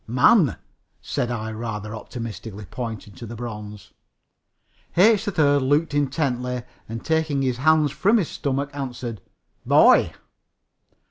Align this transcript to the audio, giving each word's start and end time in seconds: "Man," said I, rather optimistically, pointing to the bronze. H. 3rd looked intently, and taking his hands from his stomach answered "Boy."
"Man," 0.07 0.57
said 0.99 1.29
I, 1.29 1.51
rather 1.51 1.93
optimistically, 1.95 2.65
pointing 2.65 3.13
to 3.13 3.27
the 3.27 3.35
bronze. 3.35 3.91
H. 4.97 5.25
3rd 5.27 5.61
looked 5.69 5.93
intently, 5.93 6.63
and 6.89 7.05
taking 7.05 7.43
his 7.43 7.57
hands 7.57 7.91
from 7.91 8.17
his 8.17 8.27
stomach 8.27 8.71
answered 8.73 9.21
"Boy." 9.63 10.11